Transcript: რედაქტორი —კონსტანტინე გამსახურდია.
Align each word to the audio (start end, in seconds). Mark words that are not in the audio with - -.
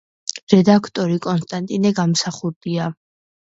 რედაქტორი 0.53 1.17
—კონსტანტინე 1.25 1.93
გამსახურდია. 2.01 2.89